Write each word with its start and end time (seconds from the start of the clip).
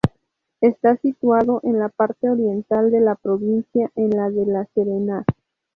Está 0.61 0.97
situado 0.97 1.59
en 1.61 1.77
la 1.77 1.89
parte 1.89 2.27
oriental 2.27 2.89
de 2.89 3.01
la 3.01 3.13
provincia, 3.13 3.91
en 3.93 4.09
la 4.09 4.31
de 4.31 4.47
La 4.47 4.65
Serena. 4.73 5.23